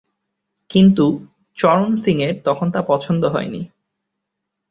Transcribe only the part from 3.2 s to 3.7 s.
হয়নি।